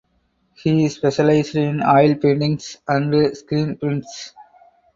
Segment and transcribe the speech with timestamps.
[0.55, 4.33] He specialized in oil paintings and screen prints.